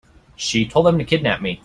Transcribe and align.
She 0.35 0.65
told 0.67 0.87
them 0.87 0.97
to 0.97 1.05
kidnap 1.05 1.43
me. 1.43 1.59